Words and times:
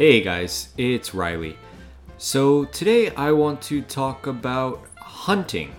Hey 0.00 0.22
guys, 0.22 0.70
it's 0.78 1.12
Reilly. 1.12 1.58
So 2.16 2.64
today 2.64 3.10
I 3.16 3.32
want 3.32 3.60
to 3.64 3.82
talk 3.82 4.28
about 4.28 4.86
hunting. 4.96 5.74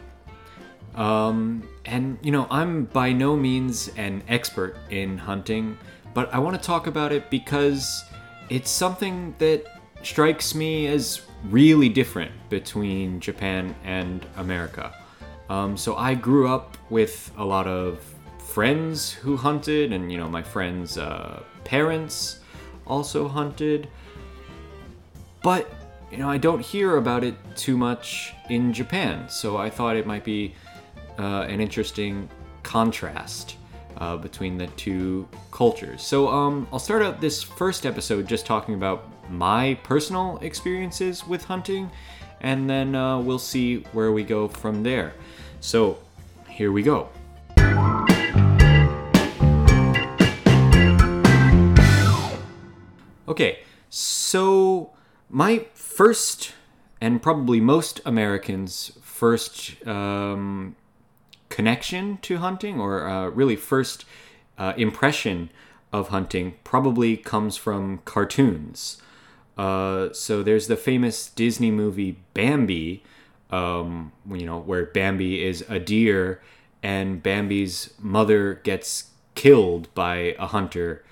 Um, 0.94 1.68
and 1.86 2.20
you 2.22 2.32
know, 2.32 2.46
I'm 2.52 2.84
by 2.86 3.14
no 3.14 3.36
means 3.36 3.88
an 3.98 4.22
expert 4.28 4.78
in 4.92 5.18
hunting, 5.18 5.76
but 6.14 6.32
I 6.32 6.38
want 6.38 6.56
to 6.56 6.62
talk 6.62 6.86
about 6.86 7.12
it 7.12 7.32
because 7.32 8.06
it's 8.52 8.70
something 8.70 9.34
that 9.40 9.66
strikes 10.04 10.54
me 10.54 10.86
as 10.86 11.22
really 11.50 11.90
different 11.90 12.32
between 12.48 13.20
Japan 13.20 13.74
and 13.84 14.24
America. 14.38 14.94
Um, 15.50 15.76
so 15.76 15.96
I 15.96 16.14
grew 16.14 16.48
up 16.48 16.78
with 16.92 17.32
a 17.40 17.44
lot 17.44 17.66
of 17.66 18.06
friends 18.38 19.12
who 19.14 19.36
hunted, 19.36 19.92
and 19.92 20.12
you 20.12 20.20
know, 20.20 20.30
my 20.30 20.44
friends' 20.44 21.00
uh, 21.00 21.42
parents 21.64 22.42
also 22.86 23.28
hunted. 23.28 23.88
But 25.42 25.70
you 26.12 26.18
know, 26.18 26.30
I 26.30 26.38
don't 26.38 26.60
hear 26.60 26.98
about 26.98 27.24
it 27.24 27.36
too 27.56 27.78
much 27.78 28.34
in 28.50 28.74
Japan, 28.74 29.30
so 29.30 29.58
I 29.58 29.70
thought 29.70 29.96
it 29.96 30.06
might 30.06 30.24
be 30.24 30.54
uh, 31.18 31.44
an 31.44 31.62
interesting 31.62 32.30
contrast 32.64 33.56
uh, 33.98 34.18
between 34.18 34.58
the 34.58 34.68
two 34.68 35.28
cultures. 35.52 36.02
So 36.02 36.28
um, 36.28 36.68
I'll 36.72 36.80
start 36.80 37.02
out 37.02 37.22
this 37.22 37.42
first 37.42 37.86
episode 37.86 38.28
just 38.28 38.46
talking 38.46 38.76
about 38.76 39.08
my 39.30 39.76
personal 39.84 40.38
experiences 40.42 41.26
with 41.26 41.46
hunting, 41.46 41.90
and 42.42 42.70
then 42.70 42.94
uh, 42.94 43.20
we'll 43.20 43.40
see 43.40 43.78
where 43.94 44.12
we 44.12 44.24
go 44.24 44.48
from 44.48 44.84
there. 44.84 45.14
So 45.60 45.98
here 46.50 46.72
we 46.72 46.84
go. 46.84 47.10
Okay, 53.28 53.60
so 53.90 54.92
my 55.32 55.66
first, 55.74 56.54
and 57.00 57.22
probably 57.22 57.60
most 57.60 58.02
Americans' 58.06 58.92
first 59.02 59.86
um, 59.88 60.76
connection 61.50 62.18
to 62.24 62.38
hunting, 62.38 62.80
or 62.80 63.08
uh, 63.08 63.30
really 63.30 63.56
first 63.56 64.06
uh, 64.58 64.74
impression 64.78 65.50
of 65.94 66.10
hunting, 66.10 66.56
probably 66.64 67.18
comes 67.18 67.58
from 67.58 68.00
cartoons. 68.06 69.02
Uh, 69.58 70.12
so 70.14 70.44
there's 70.44 70.68
the 70.68 70.78
famous 70.78 71.30
Disney 71.30 71.72
movie 71.72 72.18
Bambi, 72.34 73.04
um, 73.50 74.12
you 74.30 74.46
know, 74.46 74.60
where 74.60 74.86
Bambi 74.86 75.44
is 75.44 75.66
a 75.70 75.80
deer 75.80 76.42
and 76.82 77.22
Bambi's 77.22 77.94
mother 78.00 78.56
gets 78.64 79.12
killed 79.36 79.94
by 79.94 80.36
a 80.40 80.48
hunter 80.48 81.04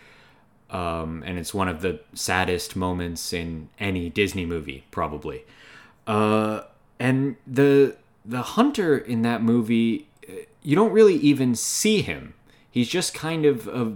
um, 0.72 1.24
and 1.26 1.38
it's 1.38 1.54
one 1.54 1.68
of 1.68 1.82
the 1.82 2.00
saddest 2.14 2.76
moments 2.76 3.34
in 3.34 3.70
any 3.80 4.10
Disney 4.10 4.46
movie, 4.46 4.86
probably. 4.92 5.46
Uh, 6.06 6.62
and 7.00 7.36
the 7.48 7.96
the 8.26 8.42
hunter 8.42 8.98
in 8.98 9.22
that 9.24 9.42
movie, 9.42 10.08
you 10.62 10.76
don't 10.76 10.92
really 10.92 11.16
even 11.16 11.56
see 11.56 12.02
him. 12.02 12.34
He's 12.70 12.90
just 12.90 13.14
kind 13.14 13.46
of 13.46 13.68
a, 13.68 13.94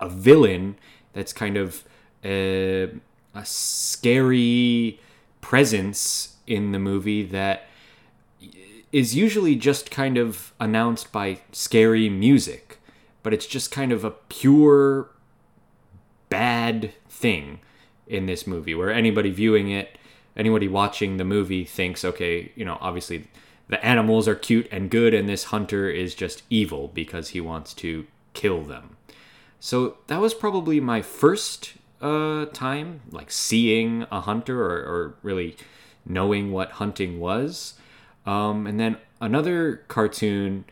a, 0.00 0.08
villain 0.08 0.76
that's 1.12 1.32
kind 1.32 1.58
of 1.58 1.84
a, 2.24 2.90
a 3.34 3.44
scary 3.44 5.00
presence 5.42 6.36
in 6.46 6.72
the 6.72 6.78
movie 6.78 7.22
that 7.24 7.66
is 8.92 9.14
usually 9.14 9.56
just 9.56 9.90
kind 9.90 10.16
of 10.16 10.52
announced 10.58 11.12
by 11.12 11.40
scary 11.50 12.08
music, 12.08 12.78
but 13.22 13.34
it's 13.34 13.46
just 13.46 13.70
kind 13.70 13.92
of 13.92 14.04
a 14.04 14.10
pure 14.10 15.10
bad 16.32 16.92
thing 17.10 17.60
in 18.06 18.24
this 18.26 18.46
movie 18.46 18.74
where 18.74 18.90
anybody 18.90 19.30
viewing 19.30 19.70
it, 19.70 19.98
anybody 20.34 20.66
watching 20.66 21.18
the 21.18 21.24
movie 21.24 21.64
thinks, 21.64 22.04
okay, 22.04 22.50
you 22.56 22.64
know, 22.64 22.78
obviously 22.80 23.28
the 23.68 23.84
animals 23.84 24.26
are 24.26 24.34
cute 24.34 24.66
and 24.72 24.90
good, 24.90 25.12
and 25.12 25.28
this 25.28 25.44
hunter 25.44 25.90
is 25.90 26.14
just 26.14 26.42
evil 26.48 26.88
because 26.88 27.28
he 27.30 27.40
wants 27.40 27.74
to 27.74 28.06
kill 28.32 28.62
them. 28.62 28.96
So 29.60 29.98
that 30.06 30.20
was 30.20 30.34
probably 30.34 30.80
my 30.80 31.02
first 31.02 31.74
uh, 32.00 32.46
time, 32.46 33.02
like 33.10 33.30
seeing 33.30 34.06
a 34.10 34.22
hunter 34.22 34.64
or, 34.64 34.78
or 34.78 35.14
really 35.22 35.56
knowing 36.04 36.50
what 36.50 36.72
hunting 36.72 37.20
was. 37.20 37.74
Um, 38.26 38.66
and 38.66 38.80
then 38.80 38.96
another 39.20 39.84
cartoon 39.88 40.64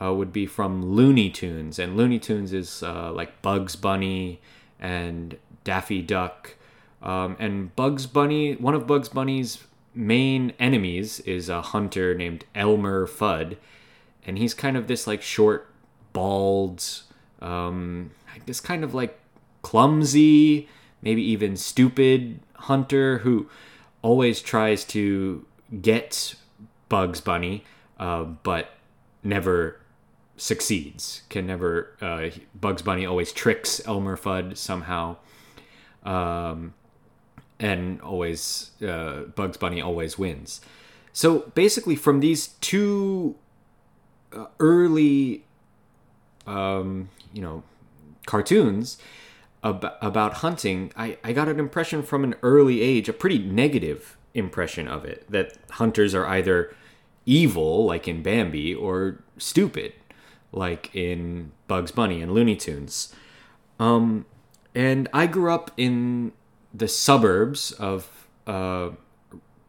uh, 0.00 0.12
would 0.12 0.32
be 0.32 0.46
from 0.46 0.84
Looney 0.84 1.30
Tunes, 1.30 1.78
and 1.78 1.96
Looney 1.96 2.18
Tunes 2.18 2.52
is 2.52 2.82
uh, 2.82 3.12
like 3.12 3.42
Bugs 3.42 3.76
Bunny 3.76 4.40
and 4.80 5.36
Daffy 5.64 6.02
Duck. 6.02 6.54
Um, 7.02 7.36
and 7.38 7.74
Bugs 7.76 8.06
Bunny, 8.06 8.54
one 8.54 8.74
of 8.74 8.86
Bugs 8.86 9.08
Bunny's 9.08 9.64
main 9.94 10.52
enemies 10.58 11.20
is 11.20 11.48
a 11.48 11.62
hunter 11.62 12.14
named 12.14 12.44
Elmer 12.54 13.06
Fudd. 13.06 13.56
And 14.26 14.38
he's 14.38 14.54
kind 14.54 14.76
of 14.76 14.88
this 14.88 15.06
like 15.06 15.22
short, 15.22 15.70
bald, 16.12 16.84
um, 17.40 18.10
this 18.46 18.60
kind 18.60 18.82
of 18.82 18.94
like 18.94 19.18
clumsy, 19.62 20.68
maybe 21.02 21.22
even 21.22 21.56
stupid 21.56 22.40
hunter 22.54 23.18
who 23.18 23.48
always 24.02 24.40
tries 24.40 24.84
to 24.84 25.44
get 25.80 26.34
Bugs 26.88 27.20
Bunny, 27.20 27.64
uh, 27.98 28.24
but 28.24 28.70
never 29.22 29.80
succeeds. 30.36 31.22
Can 31.28 31.46
never. 31.46 31.96
Uh, 32.00 32.30
Bugs 32.54 32.82
Bunny 32.82 33.06
always 33.06 33.32
tricks 33.32 33.80
Elmer 33.86 34.16
Fudd 34.16 34.56
somehow, 34.56 35.16
um, 36.04 36.74
and 37.58 38.00
always 38.00 38.72
uh, 38.86 39.22
Bugs 39.34 39.56
Bunny 39.56 39.80
always 39.80 40.18
wins. 40.18 40.60
So 41.12 41.50
basically, 41.54 41.96
from 41.96 42.20
these 42.20 42.48
two 42.60 43.36
uh, 44.32 44.46
early, 44.60 45.44
um, 46.46 47.08
you 47.32 47.40
know, 47.40 47.62
cartoons 48.26 48.98
ab- 49.64 49.94
about 50.02 50.34
hunting, 50.34 50.92
I, 50.96 51.16
I 51.24 51.32
got 51.32 51.48
an 51.48 51.58
impression 51.58 52.02
from 52.02 52.22
an 52.22 52.34
early 52.42 52.82
age, 52.82 53.08
a 53.08 53.14
pretty 53.14 53.38
negative 53.38 54.18
impression 54.34 54.86
of 54.86 55.06
it, 55.06 55.24
that 55.30 55.56
hunters 55.70 56.14
are 56.14 56.26
either 56.26 56.74
evil, 57.24 57.86
like 57.86 58.06
in 58.06 58.22
Bambi, 58.22 58.74
or 58.74 59.24
stupid, 59.38 59.94
like 60.56 60.90
in 60.94 61.52
Bugs 61.68 61.92
Bunny 61.92 62.22
and 62.22 62.32
Looney 62.32 62.56
Tunes. 62.56 63.14
Um, 63.78 64.24
and 64.74 65.08
I 65.12 65.26
grew 65.26 65.52
up 65.52 65.70
in 65.76 66.32
the 66.72 66.88
suburbs 66.88 67.72
of, 67.72 68.28
uh, 68.46 68.90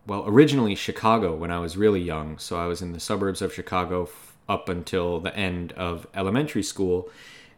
well, 0.05 0.23
originally 0.25 0.75
Chicago 0.75 1.35
when 1.35 1.51
I 1.51 1.59
was 1.59 1.77
really 1.77 2.01
young. 2.01 2.37
So 2.37 2.57
I 2.57 2.65
was 2.65 2.81
in 2.81 2.93
the 2.93 2.99
suburbs 2.99 3.41
of 3.41 3.53
Chicago 3.53 4.03
f- 4.03 4.37
up 4.47 4.69
until 4.69 5.19
the 5.19 5.35
end 5.35 5.73
of 5.73 6.07
elementary 6.13 6.63
school. 6.63 7.09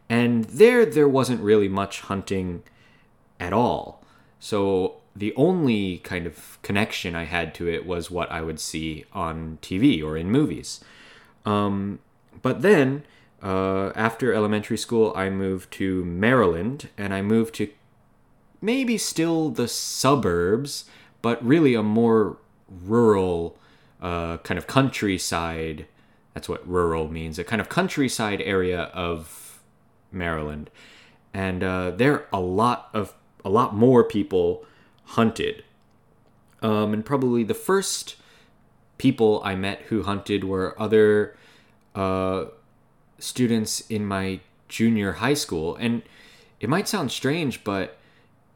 And 0.08 0.44
there, 0.44 0.84
there 0.84 1.08
wasn't 1.08 1.40
really 1.40 1.68
much 1.68 2.00
hunting 2.00 2.64
at 3.38 3.52
all. 3.52 4.02
So 4.40 4.96
the 5.14 5.34
only 5.36 5.98
kind 5.98 6.26
of 6.26 6.58
connection 6.62 7.14
I 7.14 7.24
had 7.24 7.54
to 7.54 7.68
it 7.68 7.86
was 7.86 8.10
what 8.10 8.30
I 8.30 8.42
would 8.42 8.58
see 8.58 9.04
on 9.12 9.58
TV 9.62 10.02
or 10.02 10.16
in 10.16 10.30
movies. 10.30 10.80
Um, 11.44 12.00
but 12.42 12.62
then 12.62 13.04
uh, 13.42 13.92
after 13.94 14.32
elementary 14.34 14.76
school, 14.76 15.12
I 15.16 15.30
moved 15.30 15.72
to 15.74 16.04
Maryland, 16.04 16.88
and 16.98 17.14
I 17.14 17.22
moved 17.22 17.54
to 17.56 17.68
maybe 18.60 18.98
still 18.98 19.50
the 19.50 19.68
suburbs, 19.68 20.84
but 21.22 21.44
really 21.44 21.74
a 21.74 21.82
more 21.82 22.36
rural, 22.68 23.56
uh, 24.00 24.38
kind 24.38 24.58
of 24.58 24.66
countryside. 24.66 25.86
That's 26.34 26.48
what 26.48 26.66
rural 26.68 27.10
means 27.10 27.38
a 27.38 27.44
kind 27.44 27.60
of 27.60 27.68
countryside 27.68 28.40
area 28.42 28.82
of 28.94 29.60
Maryland. 30.12 30.70
And 31.32 31.62
uh, 31.62 31.92
there, 31.92 32.26
a 32.32 32.40
lot 32.40 32.90
of 32.92 33.14
a 33.44 33.48
lot 33.48 33.74
more 33.74 34.04
people 34.04 34.66
hunted. 35.04 35.64
Um, 36.62 36.92
and 36.92 37.04
probably 37.04 37.42
the 37.42 37.54
first 37.54 38.16
people 38.98 39.40
I 39.42 39.54
met 39.54 39.80
who 39.88 40.02
hunted 40.02 40.44
were 40.44 40.80
other 40.80 41.34
uh, 41.94 42.46
students 43.20 43.82
in 43.88 44.04
my 44.04 44.40
junior 44.68 45.12
high 45.12 45.34
school. 45.34 45.76
And 45.76 46.02
it 46.58 46.68
might 46.68 46.88
sound 46.88 47.12
strange, 47.12 47.64
but 47.64 47.98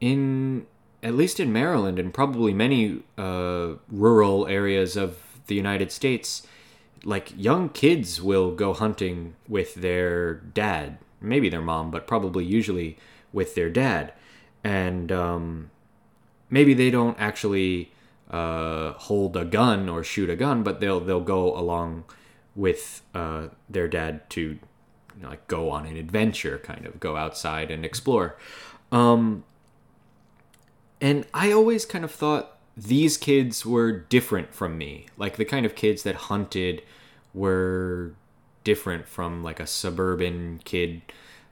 in 0.01 0.67
at 1.03 1.15
least 1.15 1.39
in 1.39 1.53
Maryland 1.53 1.99
and 1.99 2.15
probably 2.15 2.55
many 2.55 3.03
uh, 3.19 3.75
rural 3.91 4.47
areas 4.47 4.97
of 4.97 5.19
the 5.47 5.55
United 5.55 5.93
States, 5.93 6.47
like 7.05 7.31
young 7.37 7.69
kids 7.69 8.23
will 8.23 8.55
go 8.55 8.73
hunting 8.73 9.35
with 9.47 9.75
their 9.75 10.35
dad, 10.35 10.97
maybe 11.21 11.51
their 11.51 11.61
mom, 11.61 11.91
but 11.91 12.07
probably 12.07 12.43
usually 12.43 12.97
with 13.35 13.55
their 13.55 13.69
dad. 13.69 14.15
And 14.65 15.13
um, 15.13 15.71
maybe 16.49 16.73
they 16.73 16.91
don't 16.91 17.21
actually 17.21 17.93
uh, 18.31 18.93
hold 18.93 19.37
a 19.37 19.45
gun 19.45 19.91
or 19.91 20.03
shoot 20.03 20.31
a 20.31 20.37
gun, 20.37 20.63
but 20.63 20.81
they'll 20.81 21.01
they'll 21.01 21.21
go 21.21 21.55
along 21.55 22.05
with 22.57 23.03
uh, 23.15 23.49
their 23.69 23.89
dad 23.89 24.29
to 24.31 24.41
you 24.41 25.23
know, 25.23 25.31
like 25.31 25.47
go 25.49 25.71
on 25.71 25.87
an 25.87 25.97
adventure, 25.97 26.59
kind 26.59 26.87
of 26.87 27.01
go 27.01 27.17
outside 27.17 27.71
and 27.71 27.85
explore. 27.85 28.37
Um, 28.93 29.45
and 31.01 31.27
I 31.35 31.53
always 31.53 31.85
kind 31.85 32.05
of 32.05 32.11
thought 32.11 32.57
these 32.77 33.17
kids 33.17 33.65
were 33.65 33.93
different 33.93 34.55
from 34.55 34.79
me. 34.79 35.07
Like 35.17 35.37
the 35.37 35.45
kind 35.45 35.67
of 35.67 35.75
kids 35.75 36.03
that 36.05 36.15
hunted 36.15 36.83
were 37.33 38.15
different 38.63 39.07
from 39.07 39.43
like 39.43 39.61
a 39.61 39.67
suburban 39.67 40.61
kid 40.65 41.03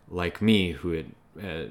like 0.08 0.40
me 0.40 0.72
who 0.72 0.92
had 0.92 1.06
uh, 1.42 1.64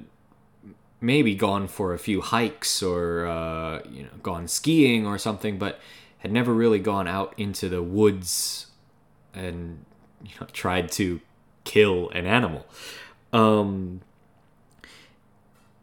maybe 1.00 1.36
gone 1.36 1.68
for 1.68 1.94
a 1.94 2.00
few 2.00 2.22
hikes 2.22 2.82
or 2.84 3.26
uh, 3.26 3.82
you 3.90 4.04
know 4.04 4.10
gone 4.22 4.48
skiing 4.48 5.06
or 5.06 5.18
something, 5.18 5.58
but 5.58 5.80
had 6.20 6.32
never 6.32 6.54
really 6.54 6.80
gone 6.80 7.08
out 7.08 7.34
into 7.38 7.68
the 7.68 7.82
woods 7.82 8.68
and 9.34 9.86
you 10.24 10.32
know 10.40 10.48
tried 10.54 10.92
to 10.94 11.22
kill 11.64 12.10
an 12.10 12.26
animal. 12.26 12.66
Um, 13.34 14.02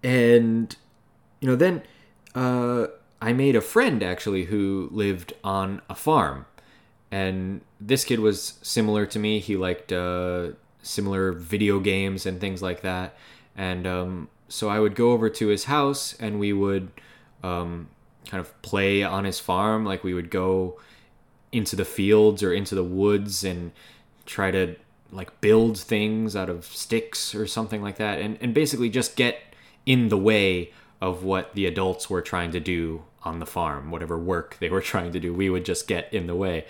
and 0.02 0.74
you 1.40 1.48
know 1.48 1.56
then 1.56 1.82
uh, 2.34 2.86
I 3.20 3.32
made 3.32 3.56
a 3.56 3.60
friend 3.60 4.02
actually 4.02 4.44
who 4.44 4.88
lived 4.92 5.32
on 5.42 5.82
a 5.88 5.94
farm, 5.94 6.46
and 7.10 7.62
this 7.80 8.04
kid 8.04 8.20
was 8.20 8.58
similar 8.62 9.06
to 9.06 9.18
me. 9.18 9.40
He 9.40 9.56
liked 9.56 9.92
uh, 9.92 10.50
similar 10.82 11.32
video 11.32 11.80
games 11.80 12.26
and 12.26 12.40
things 12.40 12.62
like 12.62 12.82
that, 12.82 13.16
and 13.56 13.86
um, 13.86 14.28
so 14.48 14.68
I 14.68 14.80
would 14.80 14.94
go 14.94 15.12
over 15.12 15.28
to 15.28 15.48
his 15.48 15.64
house 15.64 16.16
and 16.18 16.40
we 16.40 16.52
would 16.52 16.90
um, 17.42 17.88
kind 18.26 18.40
of 18.40 18.60
play 18.62 19.02
on 19.02 19.24
his 19.24 19.38
farm. 19.38 19.84
Like 19.84 20.02
we 20.02 20.14
would 20.14 20.30
go 20.30 20.80
into 21.52 21.76
the 21.76 21.84
fields 21.84 22.42
or 22.42 22.52
into 22.52 22.74
the 22.74 22.84
woods 22.84 23.44
and 23.44 23.72
try 24.26 24.50
to 24.50 24.76
like 25.10 25.40
build 25.40 25.78
things 25.78 26.36
out 26.36 26.50
of 26.50 26.66
sticks 26.66 27.34
or 27.34 27.46
something 27.46 27.82
like 27.82 27.96
that, 27.96 28.20
and 28.20 28.38
and 28.40 28.52
basically 28.54 28.90
just 28.90 29.16
get 29.16 29.38
in 29.86 30.08
the 30.08 30.18
way 30.18 30.72
of 31.00 31.24
what 31.24 31.54
the 31.54 31.64
adults 31.64 32.10
were 32.10 32.20
trying 32.20 32.50
to 32.50 32.60
do 32.60 33.02
on 33.22 33.38
the 33.38 33.46
farm, 33.46 33.90
whatever 33.90 34.18
work 34.18 34.56
they 34.60 34.68
were 34.68 34.80
trying 34.92 35.12
to 35.12 35.20
do, 35.20 35.32
we 35.32 35.48
would 35.48 35.64
just 35.64 35.86
get 35.86 36.12
in 36.12 36.26
the 36.26 36.34
way. 36.34 36.64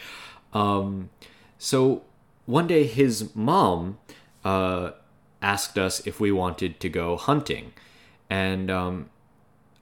Um, 0.53 1.11
so 1.59 2.03
one 2.47 2.67
day, 2.67 2.87
his 2.87 3.35
mom 3.35 3.99
uh, 4.45 4.93
asked 5.43 5.79
us 5.79 6.07
if 6.07 6.21
we 6.21 6.33
wanted 6.33 6.81
to 6.81 6.89
go 6.89 7.17
hunting, 7.17 7.73
and 8.31 8.71
um, 8.71 9.11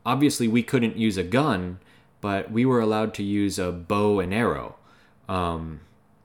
obviously 0.05 0.49
we 0.49 0.63
couldn't 0.63 0.97
use 0.97 1.17
a 1.17 1.23
gun, 1.23 1.79
but 2.21 2.51
we 2.51 2.65
were 2.65 2.81
allowed 2.81 3.15
to 3.15 3.23
use 3.23 3.59
a 3.59 3.71
bow 3.71 4.21
and 4.21 4.33
arrow. 4.33 4.77
Um, 5.29 5.81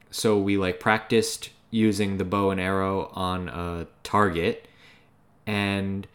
so 0.09 0.38
we 0.38 0.57
like 0.57 0.80
practiced 0.80 1.50
using 1.69 2.18
the 2.18 2.25
bow 2.25 2.51
and 2.51 2.59
arrow 2.59 3.12
on 3.13 3.50
a 3.50 3.88
target, 4.03 4.68
and 5.48 6.07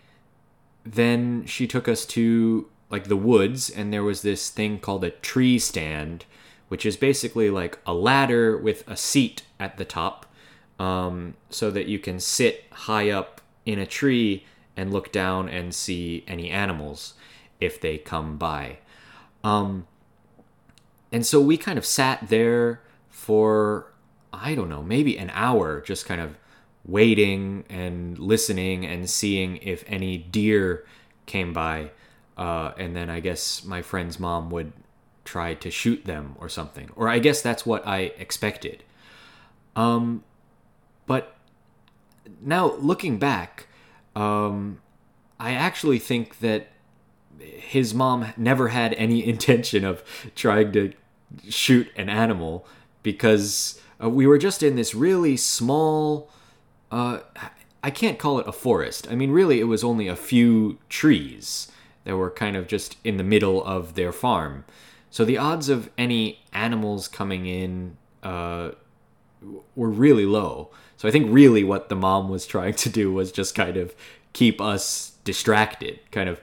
then 0.84 1.44
she 1.46 1.66
took 1.66 1.88
us 1.88 2.06
to 2.06 2.68
like 2.88 3.08
the 3.08 3.16
woods 3.16 3.68
and 3.68 3.92
there 3.92 4.04
was 4.04 4.22
this 4.22 4.48
thing 4.48 4.78
called 4.78 5.02
a 5.02 5.10
tree 5.10 5.58
stand 5.58 6.24
which 6.68 6.86
is 6.86 6.96
basically 6.96 7.50
like 7.50 7.78
a 7.86 7.94
ladder 7.94 8.56
with 8.56 8.86
a 8.88 8.96
seat 8.96 9.42
at 9.58 9.76
the 9.76 9.84
top 9.84 10.26
um, 10.78 11.34
so 11.50 11.70
that 11.70 11.86
you 11.86 11.98
can 11.98 12.18
sit 12.20 12.64
high 12.70 13.10
up 13.10 13.40
in 13.64 13.78
a 13.78 13.86
tree 13.86 14.44
and 14.76 14.92
look 14.92 15.12
down 15.12 15.48
and 15.48 15.74
see 15.74 16.24
any 16.26 16.50
animals 16.50 17.14
if 17.60 17.80
they 17.80 17.96
come 17.96 18.36
by. 18.36 18.78
Um, 19.42 19.86
and 21.12 21.24
so 21.26 21.40
we 21.40 21.56
kind 21.56 21.78
of 21.78 21.86
sat 21.86 22.28
there 22.28 22.80
for 23.08 23.92
i 24.32 24.54
don't 24.54 24.68
know 24.68 24.82
maybe 24.82 25.16
an 25.16 25.30
hour 25.34 25.80
just 25.80 26.06
kind 26.06 26.20
of 26.20 26.36
waiting 26.86 27.64
and 27.68 28.18
listening 28.18 28.86
and 28.86 29.10
seeing 29.10 29.56
if 29.58 29.84
any 29.86 30.16
deer 30.16 30.84
came 31.26 31.52
by. 31.52 31.90
Uh, 32.36 32.72
and 32.78 32.94
then 32.94 33.10
I 33.10 33.20
guess 33.20 33.64
my 33.64 33.82
friend's 33.82 34.20
mom 34.20 34.50
would 34.50 34.72
try 35.24 35.54
to 35.54 35.70
shoot 35.70 36.04
them 36.04 36.36
or 36.38 36.48
something. 36.48 36.90
Or 36.94 37.08
I 37.08 37.18
guess 37.18 37.42
that's 37.42 37.66
what 37.66 37.86
I 37.86 38.12
expected. 38.18 38.84
Um, 39.74 40.22
but 41.06 41.36
now 42.40 42.74
looking 42.74 43.18
back, 43.18 43.66
um, 44.14 44.80
I 45.40 45.52
actually 45.52 45.98
think 45.98 46.38
that 46.38 46.68
his 47.40 47.94
mom 47.94 48.32
never 48.36 48.68
had 48.68 48.94
any 48.94 49.26
intention 49.28 49.84
of 49.84 50.02
trying 50.34 50.72
to 50.72 50.92
shoot 51.48 51.88
an 51.96 52.08
animal 52.08 52.66
because 53.02 53.80
uh, 54.02 54.08
we 54.08 54.26
were 54.26 54.38
just 54.38 54.62
in 54.62 54.76
this 54.76 54.94
really 54.94 55.36
small 55.36 56.30
uh, 56.90 57.18
I 57.86 57.90
can't 57.90 58.18
call 58.18 58.40
it 58.40 58.48
a 58.48 58.52
forest. 58.52 59.06
I 59.10 59.14
mean, 59.14 59.30
really, 59.30 59.60
it 59.60 59.64
was 59.64 59.84
only 59.84 60.08
a 60.08 60.16
few 60.16 60.78
trees 60.88 61.70
that 62.02 62.16
were 62.16 62.30
kind 62.30 62.56
of 62.56 62.66
just 62.66 62.96
in 63.04 63.16
the 63.16 63.22
middle 63.22 63.64
of 63.64 63.94
their 63.94 64.10
farm. 64.10 64.64
So 65.08 65.24
the 65.24 65.38
odds 65.38 65.68
of 65.68 65.88
any 65.96 66.40
animals 66.52 67.06
coming 67.06 67.46
in 67.46 67.96
uh, 68.22 68.72
were 69.76 69.90
really 69.90 70.26
low. 70.26 70.70
So 70.96 71.08
I 71.08 71.12
think 71.12 71.26
really 71.30 71.62
what 71.62 71.88
the 71.88 71.94
mom 71.94 72.28
was 72.28 72.44
trying 72.44 72.74
to 72.74 72.88
do 72.88 73.12
was 73.12 73.30
just 73.30 73.54
kind 73.54 73.76
of 73.76 73.94
keep 74.32 74.60
us 74.60 75.12
distracted. 75.24 76.00
Kind 76.10 76.28
of, 76.28 76.40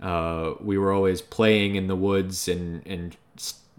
uh, 0.00 0.54
we 0.60 0.76
were 0.76 0.92
always 0.92 1.20
playing 1.22 1.74
in 1.74 1.86
the 1.86 1.96
woods 1.96 2.48
and 2.48 2.86
and 2.86 3.16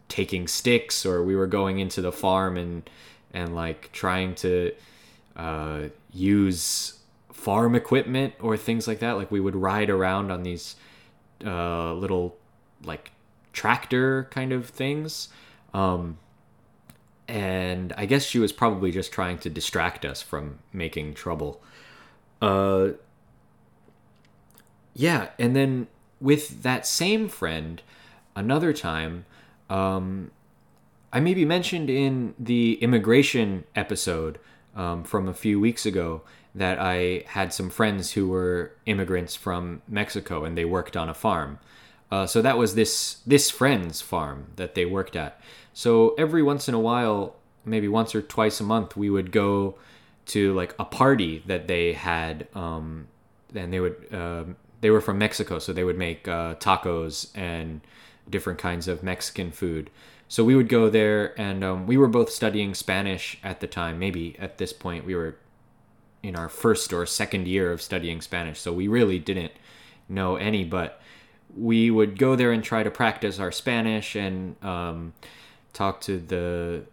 taking 0.10 0.48
sticks, 0.48 1.06
or 1.06 1.24
we 1.24 1.36
were 1.36 1.48
going 1.48 1.80
into 1.80 2.02
the 2.02 2.12
farm 2.12 2.58
and 2.58 2.90
and 3.34 3.56
like 3.56 3.92
trying 3.92 4.34
to 4.36 4.74
uh, 5.36 5.84
use 6.12 7.00
farm 7.32 7.76
equipment 7.76 8.34
or 8.40 8.58
things 8.58 8.88
like 8.88 9.00
that. 9.00 9.12
Like 9.12 9.32
we 9.32 9.40
would 9.40 9.56
ride 9.56 9.90
around 9.90 10.32
on 10.32 10.44
these 10.44 10.76
uh, 11.46 11.94
little 11.94 12.38
like 12.84 13.12
tractor 13.54 14.28
kind 14.32 14.52
of 14.52 14.70
things. 14.70 15.30
Um, 15.74 16.18
and 17.28 17.94
I 17.98 18.06
guess 18.06 18.24
she 18.24 18.40
was 18.40 18.52
probably 18.52 18.92
just 18.92 19.12
trying 19.12 19.38
to 19.40 19.50
distract 19.50 20.06
us 20.06 20.22
from 20.22 20.60
making 20.72 21.14
trouble. 21.14 21.62
Uh, 22.42 22.90
yeah, 24.94 25.30
and 25.38 25.56
then 25.56 25.88
with 26.20 26.64
that 26.64 26.86
same 26.86 27.30
friend, 27.30 27.82
another 28.36 28.74
time, 28.74 29.26
um, 29.70 30.32
I 31.12 31.20
maybe 31.20 31.46
mentioned 31.46 31.90
in 31.90 32.34
the 32.38 32.76
immigration 32.76 33.64
episode 33.76 34.40
um, 34.76 35.04
from 35.04 35.28
a 35.28 35.34
few 35.34 35.60
weeks 35.60 35.86
ago 35.86 36.22
that 36.54 36.80
I 36.80 37.24
had 37.28 37.54
some 37.54 37.70
friends 37.70 38.14
who 38.14 38.28
were 38.28 38.72
immigrants 38.86 39.36
from 39.36 39.82
Mexico 39.88 40.44
and 40.44 40.58
they 40.58 40.66
worked 40.66 40.98
on 40.98 41.10
a 41.10 41.14
farm. 41.14 41.60
Uh, 42.12 42.26
so 42.26 42.42
that 42.42 42.58
was 42.58 42.76
this 42.76 43.18
this 43.28 43.50
friend's 43.52 44.02
farm 44.02 44.48
that 44.56 44.76
they 44.76 44.86
worked 44.86 45.16
at. 45.16 45.40
So 45.74 46.16
every 46.18 46.42
once 46.42 46.68
in 46.68 46.74
a 46.74 46.80
while, 46.80 47.36
maybe 47.66 47.88
once 47.88 48.16
or 48.16 48.22
twice 48.22 48.60
a 48.60 48.64
month, 48.64 48.96
we 48.96 49.10
would 49.10 49.32
go 49.32 49.76
to 50.28 50.54
like 50.54 50.74
a 50.80 50.86
party 50.86 51.44
that 51.46 51.68
they 51.68 51.94
had, 51.94 52.48
um, 52.56 53.08
and 53.54 53.72
they 53.72 53.80
would 53.80 54.08
uh, 54.12 54.46
they 54.82 54.90
were 54.90 55.02
from 55.02 55.18
Mexico, 55.18 55.60
so 55.60 55.74
they 55.74 55.84
would 55.84 55.98
make 55.98 56.28
uh, 56.28 56.56
tacos 56.56 57.30
and 57.36 57.82
different 58.30 58.60
kinds 58.60 58.88
of 58.88 59.04
Mexican 59.04 59.52
food. 59.52 59.90
So 60.28 60.44
we 60.44 60.56
would 60.56 60.68
go 60.68 60.90
there, 60.90 61.40
and 61.40 61.64
um, 61.64 61.88
we 61.88 61.98
were 61.98 62.08
both 62.08 62.30
studying 62.30 62.74
Spanish 62.74 63.40
at 63.44 63.60
the 63.60 63.68
time. 63.68 63.98
Maybe 63.98 64.36
at 64.40 64.58
this 64.58 64.74
point, 64.74 65.06
we 65.06 65.16
were 65.16 65.38
in 66.22 66.36
our 66.36 66.50
first 66.50 66.92
or 66.92 67.06
second 67.06 67.48
year 67.48 67.72
of 67.72 67.82
studying 67.82 68.22
Spanish, 68.22 68.60
so 68.60 68.74
we 68.74 68.88
really 68.88 69.20
didn't 69.20 69.54
know 70.10 70.36
any. 70.36 70.66
But 70.66 71.02
we 71.56 71.90
would 71.90 72.20
go 72.20 72.36
there 72.36 72.52
and 72.52 72.64
try 72.64 72.84
to 72.84 72.92
practice 72.92 73.40
our 73.40 73.52
Spanish 73.52 74.16
and 74.16 74.62
um, 74.64 75.14
talk 75.74 76.02
to 76.02 76.20
the 76.20 76.84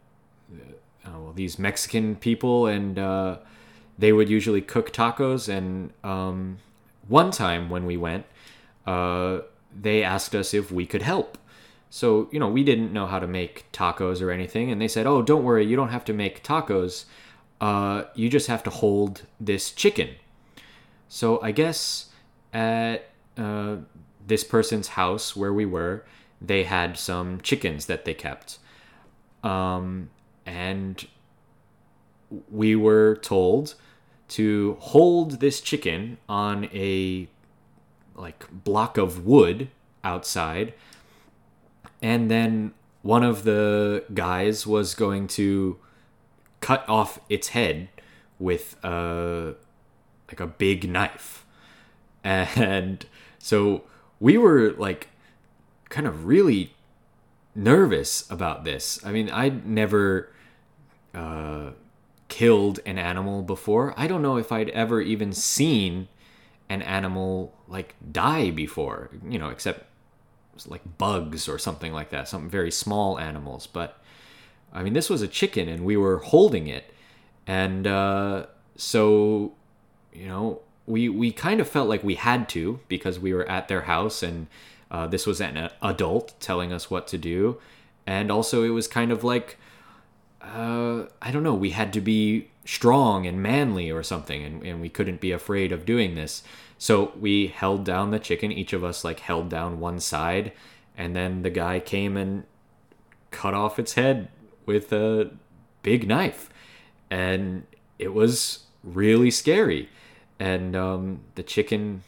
uh, 1.04 1.18
well, 1.18 1.32
these 1.32 1.58
Mexican 1.58 2.16
people, 2.16 2.66
and 2.66 2.98
uh, 2.98 3.38
they 3.98 4.12
would 4.12 4.28
usually 4.28 4.62
cook 4.62 4.92
tacos. 4.92 5.48
And 5.48 5.92
um, 6.02 6.58
one 7.08 7.30
time 7.30 7.70
when 7.70 7.86
we 7.86 7.96
went, 7.96 8.26
uh, 8.86 9.40
they 9.74 10.02
asked 10.02 10.34
us 10.34 10.54
if 10.54 10.70
we 10.70 10.86
could 10.86 11.02
help 11.02 11.38
so, 11.94 12.28
you 12.32 12.40
know, 12.40 12.48
we 12.48 12.64
didn't 12.64 12.92
know 12.92 13.06
how 13.06 13.20
to 13.20 13.28
make 13.28 13.70
tacos 13.70 14.20
or 14.20 14.32
anything. 14.32 14.68
And 14.68 14.82
they 14.82 14.88
said, 14.88 15.06
oh, 15.06 15.22
don't 15.22 15.44
worry, 15.44 15.64
you 15.64 15.76
don't 15.76 15.90
have 15.90 16.04
to 16.06 16.12
make 16.12 16.42
tacos. 16.42 17.04
Uh, 17.60 18.02
you 18.16 18.28
just 18.28 18.48
have 18.48 18.64
to 18.64 18.70
hold 18.70 19.22
this 19.38 19.70
chicken. 19.70 20.08
So 21.06 21.40
I 21.40 21.52
guess 21.52 22.10
at 22.52 23.10
uh, 23.38 23.76
this 24.26 24.42
person's 24.42 24.88
house 24.88 25.36
where 25.36 25.52
we 25.52 25.66
were, 25.66 26.04
they 26.42 26.64
had 26.64 26.98
some 26.98 27.40
chickens 27.42 27.86
that 27.86 28.04
they 28.04 28.14
kept. 28.14 28.58
Um, 29.44 30.10
and 30.44 31.06
we 32.50 32.74
were 32.74 33.14
told 33.22 33.76
to 34.34 34.76
hold 34.80 35.40
this 35.40 35.60
chicken 35.60 36.18
on 36.28 36.64
a 36.72 37.28
like 38.14 38.46
block 38.50 38.96
of 38.96 39.26
wood 39.26 39.68
outside 40.02 40.72
and 42.02 42.30
then 42.30 42.72
one 43.02 43.22
of 43.22 43.44
the 43.44 44.04
guys 44.14 44.66
was 44.66 44.94
going 44.94 45.26
to 45.26 45.76
cut 46.60 46.88
off 46.88 47.18
its 47.28 47.48
head 47.48 47.88
with 48.38 48.76
a 48.84 49.54
like 50.28 50.40
a 50.40 50.46
big 50.46 50.88
knife 50.88 51.44
and 52.24 53.06
so 53.38 53.82
we 54.20 54.38
were 54.38 54.72
like 54.78 55.08
kind 55.90 56.06
of 56.06 56.24
really 56.24 56.74
nervous 57.54 58.28
about 58.30 58.64
this. 58.64 58.98
I 59.04 59.12
mean, 59.12 59.30
I'd 59.30 59.66
never 59.66 60.30
uh, 61.14 61.70
killed 62.34 62.80
an 62.84 62.98
animal 62.98 63.42
before. 63.42 63.94
I 63.96 64.08
don't 64.08 64.20
know 64.20 64.38
if 64.38 64.50
I'd 64.50 64.70
ever 64.70 65.00
even 65.00 65.32
seen 65.32 66.08
an 66.68 66.82
animal 66.82 67.54
like 67.68 67.94
die 68.10 68.50
before, 68.50 69.08
you 69.28 69.38
know, 69.38 69.50
except 69.50 69.84
like 70.66 70.82
bugs 70.98 71.48
or 71.48 71.60
something 71.60 71.92
like 71.92 72.10
that, 72.10 72.26
some 72.26 72.50
very 72.50 72.72
small 72.72 73.20
animals. 73.20 73.68
But 73.68 74.02
I 74.72 74.82
mean, 74.82 74.94
this 74.94 75.08
was 75.08 75.22
a 75.22 75.28
chicken 75.28 75.68
and 75.68 75.84
we 75.84 75.96
were 75.96 76.18
holding 76.18 76.66
it. 76.66 76.92
And 77.46 77.86
uh, 77.86 78.46
so, 78.76 79.52
you 80.12 80.26
know, 80.26 80.60
we, 80.86 81.08
we 81.08 81.30
kind 81.30 81.60
of 81.60 81.68
felt 81.68 81.88
like 81.88 82.02
we 82.02 82.16
had 82.16 82.48
to 82.48 82.80
because 82.88 83.16
we 83.20 83.32
were 83.32 83.48
at 83.48 83.68
their 83.68 83.82
house 83.82 84.24
and 84.24 84.48
uh, 84.90 85.06
this 85.06 85.24
was 85.24 85.40
an 85.40 85.70
adult 85.80 86.34
telling 86.40 86.72
us 86.72 86.90
what 86.90 87.06
to 87.08 87.16
do. 87.16 87.60
And 88.08 88.32
also, 88.32 88.64
it 88.64 88.70
was 88.70 88.88
kind 88.88 89.12
of 89.12 89.22
like, 89.22 89.56
uh, 90.44 91.06
I 91.22 91.30
don't 91.30 91.42
know, 91.42 91.54
we 91.54 91.70
had 91.70 91.92
to 91.94 92.00
be 92.00 92.48
strong 92.64 93.26
and 93.26 93.42
manly 93.42 93.90
or 93.90 94.02
something, 94.02 94.42
and, 94.42 94.62
and 94.62 94.80
we 94.80 94.88
couldn't 94.88 95.20
be 95.20 95.32
afraid 95.32 95.72
of 95.72 95.84
doing 95.84 96.14
this. 96.14 96.42
So 96.78 97.12
we 97.18 97.48
held 97.48 97.84
down 97.84 98.10
the 98.10 98.18
chicken. 98.18 98.52
Each 98.52 98.72
of 98.72 98.84
us 98.84 99.04
like 99.04 99.20
held 99.20 99.48
down 99.48 99.80
one 99.80 100.00
side, 100.00 100.52
and 100.96 101.14
then 101.14 101.42
the 101.42 101.50
guy 101.50 101.80
came 101.80 102.16
and 102.16 102.44
cut 103.30 103.54
off 103.54 103.78
its 103.78 103.94
head 103.94 104.28
with 104.66 104.92
a 104.92 105.30
big 105.82 106.08
knife, 106.08 106.50
and 107.10 107.66
it 107.98 108.12
was 108.12 108.64
really 108.82 109.30
scary. 109.30 109.88
And 110.38 110.74
um, 110.74 111.20
the 111.36 111.42
chicken, 111.42 112.02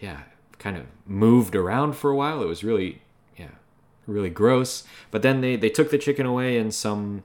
yeah, 0.00 0.22
kind 0.58 0.76
of 0.76 0.86
moved 1.06 1.54
around 1.54 1.94
for 1.94 2.10
a 2.10 2.16
while. 2.16 2.42
It 2.42 2.46
was 2.46 2.64
really, 2.64 3.02
yeah, 3.36 3.50
really 4.06 4.30
gross. 4.30 4.84
But 5.10 5.22
then 5.22 5.40
they 5.40 5.56
they 5.56 5.70
took 5.70 5.90
the 5.90 5.98
chicken 5.98 6.26
away, 6.26 6.58
and 6.58 6.74
some 6.74 7.22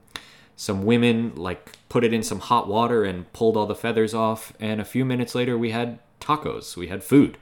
some 0.56 0.84
women 0.84 1.34
like 1.34 1.72
put 1.88 2.04
it 2.04 2.12
in 2.12 2.22
some 2.22 2.40
hot 2.40 2.68
water 2.68 3.04
and 3.04 3.32
pulled 3.32 3.56
all 3.56 3.66
the 3.66 3.74
feathers 3.74 4.14
off. 4.14 4.52
And 4.60 4.80
a 4.80 4.84
few 4.84 5.04
minutes 5.04 5.34
later, 5.34 5.58
we 5.58 5.70
had 5.70 5.98
tacos. 6.20 6.76
We 6.76 6.88
had 6.88 7.02
food, 7.04 7.38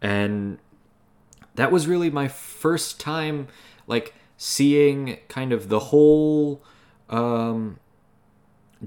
and 0.00 0.58
that 1.54 1.72
was 1.72 1.86
really 1.86 2.10
my 2.10 2.28
first 2.28 3.00
time 3.00 3.48
like 3.86 4.14
seeing 4.36 5.18
kind 5.28 5.52
of 5.52 5.68
the 5.68 5.80
whole 5.80 6.62
um, 7.10 7.78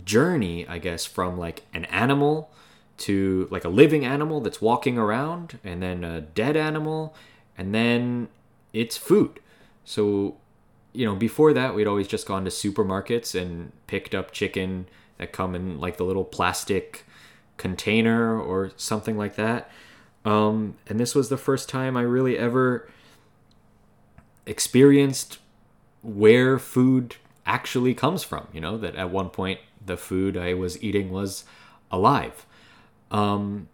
journey, 0.04 0.68
I 0.68 0.80
guess, 0.80 1.06
from 1.06 1.38
like 1.38 1.64
an 1.74 1.86
animal 1.86 2.50
to 2.96 3.48
like 3.52 3.64
a 3.64 3.70
living 3.70 4.06
animal 4.06 4.42
that's 4.42 4.62
walking 4.62 4.98
around, 4.98 5.60
and 5.64 5.82
then 5.84 6.04
a 6.04 6.22
dead 6.22 6.56
animal, 6.56 7.16
and 7.58 7.74
then 7.74 8.30
it's 8.72 8.98
food. 8.98 9.40
So, 9.86 10.38
you 10.94 11.06
know, 11.06 11.16
before 11.16 11.54
that, 11.54 11.76
we'd 11.76 11.88
always 11.88 12.08
just 12.08 12.28
gone 12.28 12.46
to 12.46 12.52
supermarkets 12.52 13.40
and 13.40 13.72
picked 13.88 14.14
up 14.14 14.32
chicken 14.32 14.88
that 15.18 15.32
come 15.34 15.56
in 15.56 15.80
like 15.80 15.98
the 15.98 16.04
little 16.04 16.24
plastic 16.24 17.06
container 17.58 18.40
or 18.40 18.72
something 18.78 19.18
like 19.18 19.36
that. 19.36 19.70
Um, 20.26 20.76
and 20.88 21.00
this 21.00 21.16
was 21.16 21.30
the 21.30 21.38
first 21.38 21.68
time 21.68 21.98
I 21.98 22.02
really 22.02 22.38
ever 22.38 22.90
experienced 24.46 25.40
where 26.02 26.60
food 26.60 27.16
actually 27.46 27.94
comes 27.94 28.24
from. 28.24 28.48
You 28.54 28.62
know, 28.62 28.78
that 28.78 28.96
at 28.96 29.10
one 29.10 29.30
point 29.30 29.60
the 29.86 29.98
food 29.98 30.38
I 30.38 30.54
was 30.54 30.82
eating 30.82 31.12
was 31.12 31.44
alive. 31.92 32.46
Um, 33.12 33.68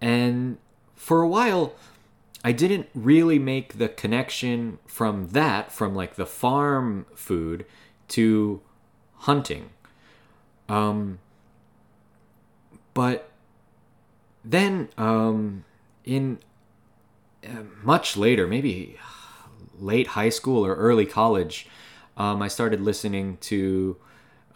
and 0.00 0.58
for 0.96 1.22
a 1.22 1.28
while, 1.28 1.74
I 2.46 2.52
didn't 2.52 2.88
really 2.94 3.38
make 3.38 3.78
the 3.78 3.88
connection 3.88 4.78
from 4.86 5.28
that, 5.28 5.72
from 5.72 5.94
like 5.94 6.16
the 6.16 6.26
farm 6.26 7.06
food, 7.14 7.64
to 8.08 8.60
hunting. 9.20 9.70
Um, 10.68 11.20
but 12.92 13.30
then, 14.44 14.90
um, 14.98 15.64
in 16.04 16.38
uh, 17.42 17.62
much 17.82 18.14
later, 18.14 18.46
maybe 18.46 18.98
late 19.78 20.08
high 20.08 20.28
school 20.28 20.66
or 20.66 20.74
early 20.74 21.06
college, 21.06 21.66
um, 22.18 22.42
I 22.42 22.48
started 22.48 22.82
listening 22.82 23.38
to 23.38 23.96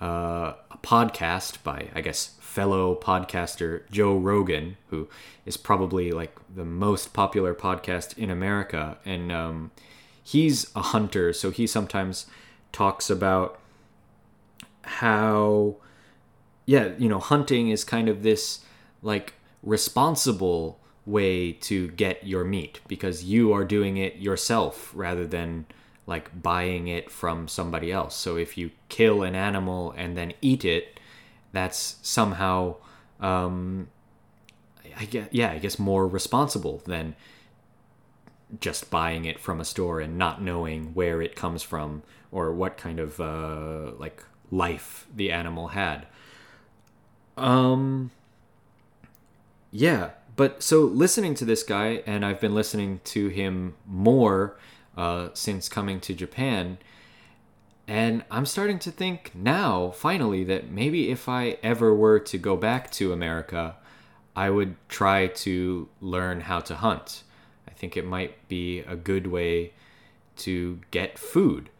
uh, 0.00 0.54
a 0.70 0.78
podcast 0.82 1.62
by, 1.62 1.88
I 1.94 2.00
guess, 2.00 2.36
fellow 2.40 2.94
podcaster 2.94 3.88
Joe 3.90 4.16
Rogan, 4.16 4.76
who 4.88 5.08
is 5.44 5.56
probably 5.56 6.12
like 6.12 6.36
the 6.54 6.64
most 6.64 7.12
popular 7.12 7.54
podcast 7.54 8.16
in 8.16 8.30
America. 8.30 8.98
And 9.04 9.30
um, 9.30 9.70
he's 10.22 10.70
a 10.74 10.82
hunter, 10.82 11.32
so 11.32 11.50
he 11.50 11.66
sometimes 11.66 12.26
talks 12.72 13.10
about 13.10 13.60
how, 14.82 15.76
yeah, 16.66 16.90
you 16.98 17.08
know, 17.08 17.18
hunting 17.18 17.70
is 17.70 17.84
kind 17.84 18.08
of 18.08 18.22
this 18.22 18.60
like 19.02 19.34
responsible 19.62 20.78
way 21.06 21.52
to 21.52 21.88
get 21.88 22.26
your 22.26 22.44
meat 22.44 22.80
because 22.86 23.24
you 23.24 23.52
are 23.52 23.64
doing 23.64 23.96
it 23.96 24.16
yourself 24.16 24.92
rather 24.94 25.26
than 25.26 25.66
like 26.08 26.42
buying 26.42 26.88
it 26.88 27.10
from 27.10 27.46
somebody 27.46 27.92
else. 27.92 28.16
So 28.16 28.36
if 28.36 28.56
you 28.56 28.70
kill 28.88 29.22
an 29.22 29.34
animal 29.34 29.92
and 29.94 30.16
then 30.16 30.32
eat 30.40 30.64
it, 30.64 30.98
that's 31.52 31.96
somehow, 32.02 32.76
um, 33.20 33.88
I 34.98 35.04
guess, 35.04 35.28
yeah, 35.30 35.50
I 35.50 35.58
guess 35.58 35.78
more 35.78 36.08
responsible 36.08 36.82
than 36.86 37.14
just 38.58 38.90
buying 38.90 39.26
it 39.26 39.38
from 39.38 39.60
a 39.60 39.66
store 39.66 40.00
and 40.00 40.16
not 40.16 40.40
knowing 40.40 40.94
where 40.94 41.20
it 41.20 41.36
comes 41.36 41.62
from 41.62 42.02
or 42.32 42.54
what 42.54 42.78
kind 42.78 42.98
of 42.98 43.20
uh, 43.20 43.92
like 43.98 44.24
life 44.50 45.06
the 45.14 45.30
animal 45.30 45.68
had. 45.68 46.06
Um, 47.36 48.10
yeah, 49.70 50.12
but 50.36 50.62
so 50.62 50.80
listening 50.84 51.34
to 51.34 51.44
this 51.44 51.62
guy, 51.62 52.02
and 52.06 52.24
I've 52.24 52.40
been 52.40 52.54
listening 52.54 53.02
to 53.04 53.28
him 53.28 53.74
more 53.86 54.56
uh, 54.98 55.28
since 55.32 55.68
coming 55.68 56.00
to 56.00 56.12
Japan. 56.12 56.76
And 57.86 58.24
I'm 58.30 58.44
starting 58.44 58.78
to 58.80 58.90
think 58.90 59.30
now, 59.34 59.92
finally, 59.92 60.44
that 60.44 60.70
maybe 60.70 61.10
if 61.10 61.28
I 61.28 61.56
ever 61.62 61.94
were 61.94 62.18
to 62.18 62.36
go 62.36 62.56
back 62.56 62.90
to 62.92 63.12
America, 63.12 63.76
I 64.36 64.50
would 64.50 64.74
try 64.88 65.28
to 65.28 65.88
learn 66.00 66.42
how 66.42 66.60
to 66.60 66.74
hunt. 66.74 67.22
I 67.66 67.70
think 67.70 67.96
it 67.96 68.04
might 68.04 68.48
be 68.48 68.80
a 68.80 68.96
good 68.96 69.28
way 69.28 69.72
to 70.38 70.80
get 70.90 71.18
food. 71.18 71.70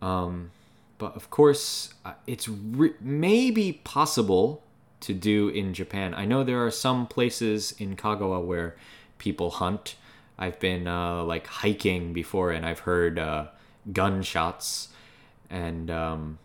Um, 0.00 0.50
but 0.98 1.14
of 1.14 1.30
course, 1.30 1.92
uh, 2.04 2.14
it's 2.26 2.48
re- 2.48 2.94
maybe 3.00 3.72
possible 3.84 4.62
to 5.00 5.12
do 5.12 5.48
in 5.48 5.74
Japan. 5.74 6.14
I 6.14 6.24
know 6.24 6.42
there 6.42 6.64
are 6.64 6.70
some 6.70 7.06
places 7.06 7.72
in 7.78 7.94
Kagawa 7.94 8.42
where 8.42 8.74
people 9.18 9.50
hunt, 9.50 9.96
I've 10.38 10.58
been 10.58 10.86
uh, 10.86 11.24
like 11.24 11.46
hiking 11.46 12.12
before 12.12 12.50
and 12.50 12.66
I've 12.66 12.80
heard 12.80 13.18
uh, 13.18 13.46
gunshots. 13.92 14.88
And 15.50 15.90
um, 15.90 16.38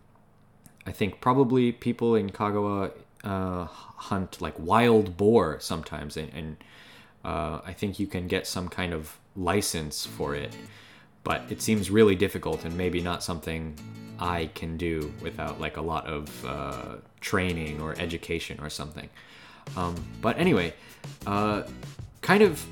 I 0.86 0.92
think 0.92 1.20
probably 1.20 1.72
people 1.72 2.14
in 2.14 2.30
Kagawa 2.30 2.92
uh, 3.24 3.64
hunt 3.64 4.40
like 4.40 4.54
wild 4.58 5.16
boar 5.16 5.58
sometimes. 5.60 6.16
And, 6.16 6.32
and 6.32 6.56
uh, 7.24 7.60
I 7.64 7.72
think 7.72 7.98
you 7.98 8.06
can 8.06 8.28
get 8.28 8.46
some 8.46 8.68
kind 8.68 8.92
of 8.92 9.18
license 9.36 10.06
for 10.06 10.34
it. 10.34 10.56
But 11.22 11.42
it 11.50 11.60
seems 11.60 11.90
really 11.90 12.14
difficult 12.14 12.64
and 12.64 12.76
maybe 12.76 13.00
not 13.00 13.22
something 13.22 13.76
I 14.18 14.50
can 14.54 14.76
do 14.76 15.12
without 15.20 15.60
like 15.60 15.76
a 15.76 15.82
lot 15.82 16.06
of 16.06 16.44
uh, 16.44 16.96
training 17.20 17.80
or 17.80 17.94
education 17.98 18.58
or 18.60 18.70
something. 18.70 19.08
Um, 19.76 19.94
but 20.20 20.38
anyway, 20.38 20.74
uh, 21.26 21.64
kind 22.20 22.42
of 22.42 22.64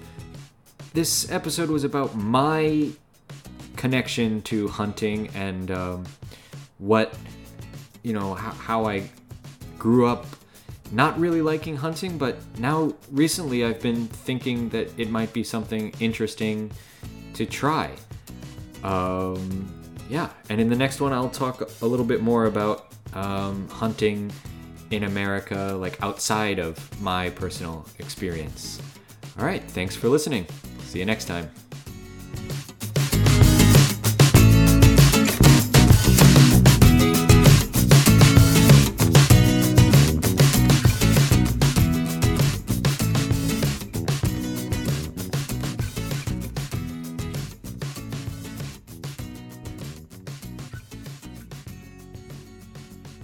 this 0.92 1.30
episode 1.30 1.71
was 1.71 1.85
about 1.85 2.14
my 2.14 2.90
connection 3.76 4.42
to 4.42 4.68
hunting 4.68 5.28
and 5.35 5.71
um, 5.71 6.04
what 6.78 7.14
you 8.02 8.12
know 8.12 8.35
how, 8.35 8.50
how 8.52 8.87
I 8.87 9.09
grew 9.78 10.07
up 10.07 10.26
not 10.90 11.18
really 11.18 11.42
liking 11.42 11.76
hunting, 11.76 12.16
but 12.16 12.38
now 12.59 12.95
recently 13.11 13.64
I've 13.64 13.80
been 13.80 14.07
thinking 14.07 14.71
that 14.71 14.90
it 14.99 15.11
might 15.11 15.33
be 15.33 15.45
something 15.45 15.92
interesting 16.00 16.71
to 17.35 17.45
try. 17.45 17.92
Um, 18.83 19.68
yeah, 20.09 20.30
and 20.49 20.61
in 20.61 20.71
the 20.71 20.76
next 20.76 21.00
one 21.00 21.12
I'll 21.12 21.28
talk 21.28 21.71
a 21.83 21.87
little 21.87 22.07
bit 22.07 22.23
more 22.23 22.47
about 22.47 22.95
um, 23.12 23.68
hunting 23.68 24.33
in 24.90 25.04
America, 25.04 25.76
like 25.78 26.02
outside 26.02 26.59
of 26.59 27.02
my 27.02 27.30
personal 27.30 27.85
experience. 27.99 28.80
All 29.38 29.45
right, 29.45 29.62
thanks 29.62 29.95
for 29.95 30.09
listening. 30.09 30.47
See 30.88 31.00
you 31.00 31.04
next 31.04 31.26
time. 31.26 31.50